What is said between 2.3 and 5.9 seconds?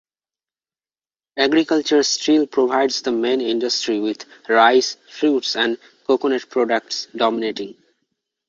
provides the main industry with rice, fruits, and